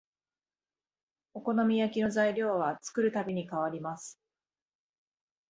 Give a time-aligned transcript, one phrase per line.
[1.35, 4.19] お好み焼きの材料は作るたびに変わります